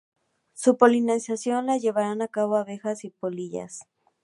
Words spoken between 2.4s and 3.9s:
abejas o polillas.